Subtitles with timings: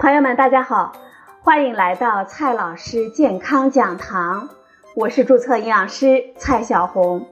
[0.00, 0.92] 朋友们，大家好，
[1.42, 4.48] 欢迎来到蔡老师健康讲堂，
[4.96, 7.28] 我是注册营养师蔡小红。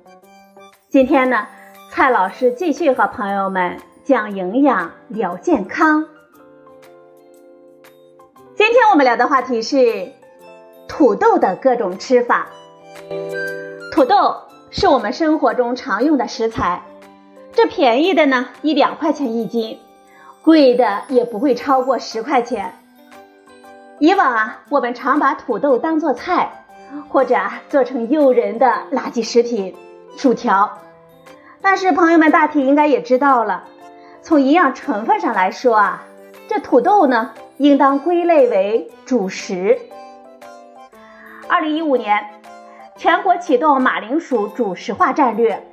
[0.90, 1.46] 今天呢，
[1.90, 6.04] 蔡老师继续和朋友们讲营养聊健康。
[8.54, 10.12] 今天我们聊的话题是
[10.86, 12.48] 土豆的各种吃法。
[13.94, 16.82] 土豆是我们生活中常用的食材，
[17.50, 19.80] 这便宜的呢一两块钱一斤。
[20.48, 22.72] 贵的也不会超过十块钱。
[23.98, 26.64] 以往啊，我们常把土豆当做菜，
[27.10, 29.76] 或者做成诱人的垃圾食品，
[30.16, 30.78] 薯条。
[31.60, 33.64] 但是朋友们大体应该也知道了，
[34.22, 36.04] 从营养成分上来说啊，
[36.48, 39.78] 这土豆呢应当归类为主食。
[41.46, 42.24] 二零一五年，
[42.96, 45.67] 全国启动马铃薯主食化战略。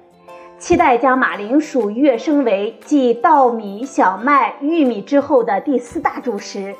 [0.57, 6.75] 期待将马铃薯跃升为继稻米、小麦、玉米之后的第四大主食。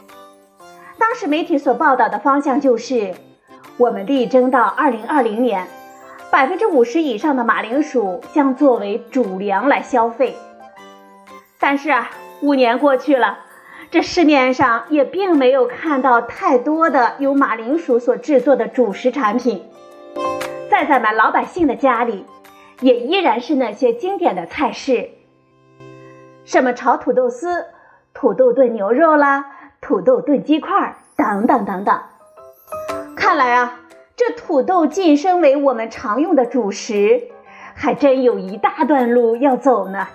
[0.97, 3.13] 当时媒体所报道的方向就是，
[3.77, 5.67] 我们力争到二零二零年，
[6.31, 10.35] 百分之五十以上的马铃薯将作为主粮来消费。
[11.59, 12.09] 但是啊，
[12.41, 13.39] 五年过去了，
[13.91, 19.63] 这市面上也并没有看到太多的由马铃薯所制作的主食产品，
[20.72, 22.25] 在咱们老百姓的家里。
[22.81, 25.09] 也依然是那些经典的菜式，
[26.44, 27.66] 什么炒土豆丝、
[28.14, 29.45] 土豆炖牛肉啦、
[29.81, 32.02] 土豆炖鸡块等等等等。
[33.16, 33.80] 看来啊，
[34.16, 37.30] 这土豆晋升为我们常用的主食，
[37.73, 40.08] 还真有一大段路要走呢。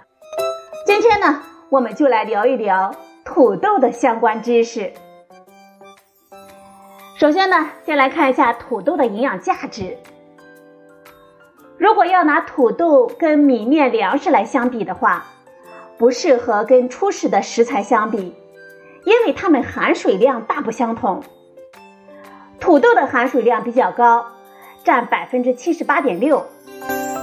[0.86, 2.94] 今天呢，我们就来聊一聊
[3.24, 4.92] 土豆的相关知识。
[7.16, 9.96] 首先呢，先来看一下土豆的营养价值。
[11.80, 15.24] 如果要拿土豆跟米面粮食来相比的话，
[15.96, 18.34] 不适合跟初始的食材相比，
[19.04, 21.22] 因为它们含水量大不相同。
[22.60, 24.26] 土豆的含水量比较高，
[24.84, 26.44] 占百分之七十八点六，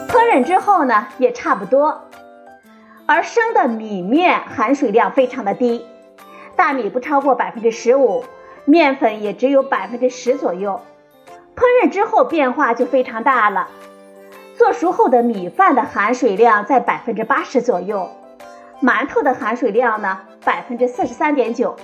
[0.09, 2.01] 烹饪之后呢也差不多。
[3.06, 5.85] 而生的米面含水量非常的低，
[6.56, 8.23] 大米不超过百分之十五，
[8.66, 10.81] 面粉也只有百分之十左右，
[11.56, 13.67] 烹饪之后变化就非常大了。
[14.57, 18.09] 做熟后的米饭的含水量在百分之八十左右，
[18.81, 21.75] 馒头的含水量呢百分之四十三点九，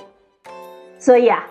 [0.98, 1.46] 所以啊，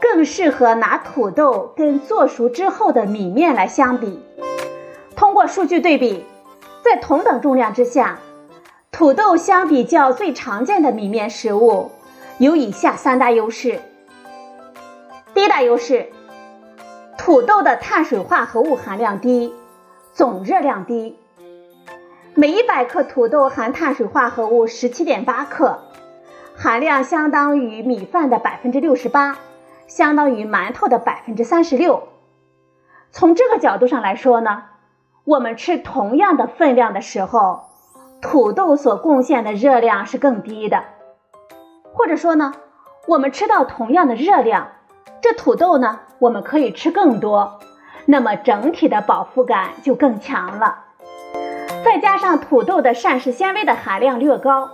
[0.00, 4.20] 更适合拿土豆跟做熟之后的米面来相比。
[5.14, 6.26] 通过数据对比，
[6.82, 8.18] 在同等重量之下，
[8.90, 11.92] 土豆相比较最常见的米面食物
[12.38, 13.78] 有以下三大优势。
[15.34, 16.08] 第一大优势，
[17.16, 19.54] 土豆的碳水化合物含量低。
[20.18, 21.16] 总热量低，
[22.34, 25.78] 每一百克土豆含碳水化合物十七点八克，
[26.56, 29.38] 含量相当于米饭的百分之六十八，
[29.86, 32.08] 相当于馒头的百分之三十六。
[33.12, 34.64] 从这个角度上来说呢，
[35.22, 37.68] 我们吃同样的分量的时候，
[38.20, 40.82] 土豆所贡献的热量是更低的，
[41.92, 42.54] 或者说呢，
[43.06, 44.72] 我们吃到同样的热量，
[45.20, 47.60] 这土豆呢，我们可以吃更多。
[48.10, 50.86] 那么整体的饱腹感就更强了，
[51.84, 54.70] 再加上土豆的膳食纤维的含量略高，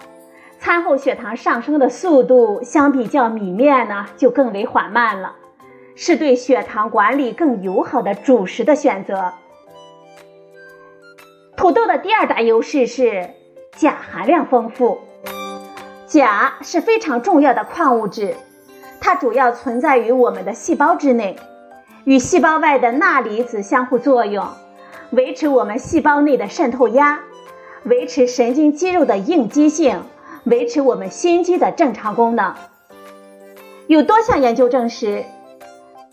[0.61, 5.35] 餐后血糖上升的速度相比较米面呢就更为缓慢了，
[5.97, 9.33] 是对血糖管理更友好的主食的选择。
[11.57, 13.31] 土豆的第二大优势是
[13.73, 15.01] 钾含量丰富，
[16.07, 18.37] 钾是非常重要的矿物质，
[19.01, 21.37] 它主要存在于我们的细胞之内。
[22.05, 24.47] 与细胞外的钠离子相互作用，
[25.11, 27.21] 维持我们细胞内的渗透压，
[27.85, 30.03] 维持神经肌肉的应激性，
[30.45, 32.55] 维持我们心肌的正常功能。
[33.87, 35.25] 有多项研究证实，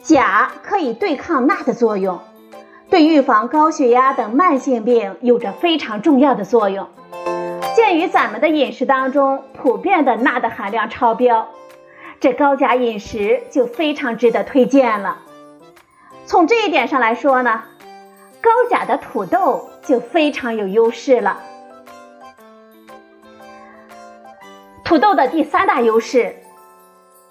[0.01, 2.19] 钾可以对抗钠的作用，
[2.89, 6.87] 对预防高血压等慢性病有着非常重要的作用。
[7.75, 11.49] 鉴于咱们的饮食当中普遍的钠的含量超标，
[12.21, 15.17] 这高钾饮食就非常值得推荐了。
[16.25, 17.63] 从这一点上来说呢，
[18.41, 21.41] 高钾的土豆就非常有优势了。
[24.83, 26.35] 土豆的第三大优势，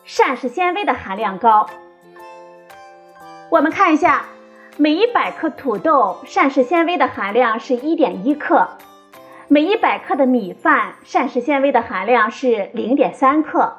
[0.04, 1.68] 膳食纤维的含量高。
[3.50, 4.24] 我们看一下，
[4.76, 8.68] 每一百克土豆膳食纤维的含量是一点一克，
[9.48, 13.78] 每一百克的米饭膳食纤维的含量是零点三克，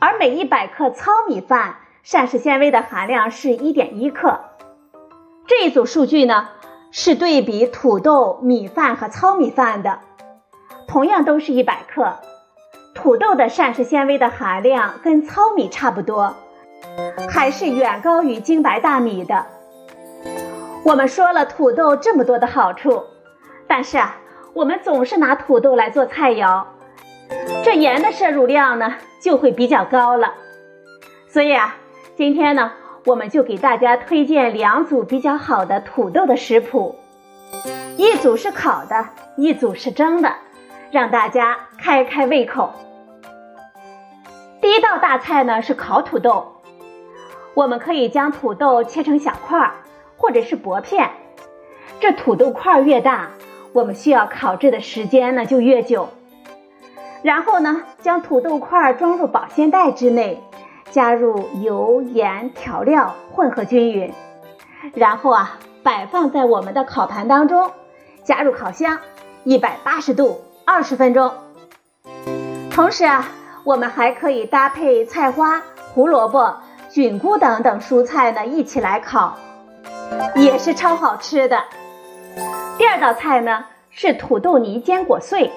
[0.00, 1.76] 而每一百克糙米饭。
[2.04, 4.38] 膳食纤维的含量是一点一克，
[5.46, 6.50] 这一组数据呢
[6.90, 10.00] 是对比土豆、米饭和糙米饭的，
[10.86, 12.18] 同样都是一百克，
[12.94, 16.34] 土豆的膳食纤维的含量跟糙米差不多，
[17.30, 19.46] 还是远高于精白大米的。
[20.84, 23.02] 我们说了土豆这么多的好处，
[23.66, 24.18] 但是啊，
[24.52, 26.64] 我们总是拿土豆来做菜肴，
[27.64, 30.34] 这盐的摄入量呢就会比较高了。
[31.26, 31.76] 所以啊，
[32.16, 32.70] 今天呢，
[33.06, 36.94] 我们就给大家推荐两组比较好的土豆的食谱，
[37.96, 40.32] 一组是烤的，一组是蒸的，
[40.92, 42.72] 让大家开开胃口。
[44.60, 46.52] 第一道大菜呢是烤土豆，
[47.54, 49.74] 我们可以将土豆切成小块儿。
[50.16, 51.10] 或者是薄片，
[51.98, 53.30] 这土豆块越大，
[53.72, 56.08] 我们需要烤制的时间呢就越久。
[57.22, 60.40] 然后呢，将土豆块装入保鲜袋之内，
[60.94, 64.14] 加入油、盐调料，混合均匀。
[64.94, 67.72] 然后啊，摆放在我们的烤盘当中，
[68.22, 69.00] 加入烤箱，
[69.42, 71.32] 一百八十度，二十分钟。
[72.70, 73.26] 同时啊，
[73.64, 75.60] 我们还可以搭配菜花、
[75.92, 76.58] 胡萝卜、
[76.88, 79.36] 菌菇等等蔬菜呢一起来烤。
[80.36, 81.58] 也是超好吃的。
[82.78, 85.50] 第二道菜呢是土豆泥坚果碎。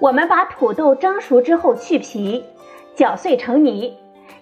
[0.00, 2.44] 我们把土豆蒸熟之后去皮，
[2.96, 3.96] 搅碎成泥，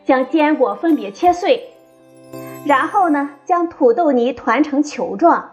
[0.07, 1.69] 将坚果分别切碎，
[2.65, 5.51] 然后呢将土豆泥团成球状，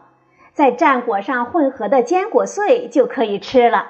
[0.53, 3.87] 在蘸裹上混合的坚果碎就可以吃了。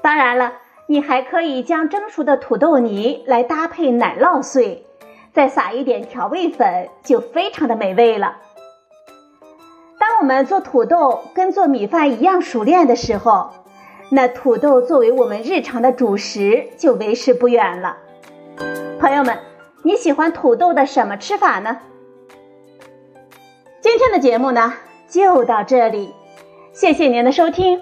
[0.00, 0.52] 当然了，
[0.86, 4.84] 你还可以将蒸熟的土豆泥来搭配奶酪碎。
[5.32, 8.38] 再撒一点调味粉，就非常的美味了。
[9.98, 13.50] 当我们做土豆跟做米饭一样熟练的时候，
[14.10, 17.98] 那土豆作为我们日常的主食就为时不远了。
[18.98, 19.38] 朋友们，
[19.82, 21.78] 你喜欢土豆的什么吃法呢？
[23.80, 24.74] 今天的节目呢
[25.08, 26.12] 就到这里，
[26.72, 27.80] 谢谢您的收听，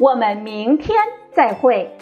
[0.00, 0.96] 我们明天
[1.32, 1.96] 再会。